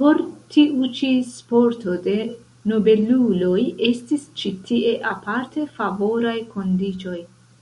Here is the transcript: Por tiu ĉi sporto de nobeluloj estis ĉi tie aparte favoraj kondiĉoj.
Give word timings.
Por 0.00 0.18
tiu 0.56 0.90
ĉi 0.98 1.08
sporto 1.30 1.96
de 2.06 2.14
nobeluloj 2.74 3.58
estis 3.90 4.30
ĉi 4.44 4.54
tie 4.70 4.96
aparte 5.16 5.66
favoraj 5.80 6.38
kondiĉoj. 6.56 7.22